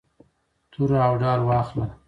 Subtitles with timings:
[0.71, 1.85] توره او ډال واخله.